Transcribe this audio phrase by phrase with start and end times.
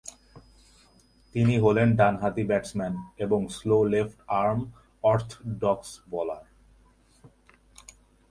[1.35, 2.93] তিনি হলেন ডানহাতি ব্যাটসম্যান
[3.17, 4.19] এবং slow left
[4.41, 4.59] arm
[5.03, 6.43] orthodox bowler.